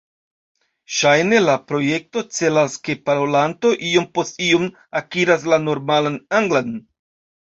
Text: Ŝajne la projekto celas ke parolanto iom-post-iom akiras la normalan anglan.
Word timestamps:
Ŝajne 0.99 1.41
la 1.43 1.57
projekto 1.71 2.23
celas 2.37 2.77
ke 2.87 2.95
parolanto 3.09 3.73
iom-post-iom 3.93 4.67
akiras 5.01 5.47
la 5.55 5.61
normalan 5.71 6.19
anglan. 6.41 6.75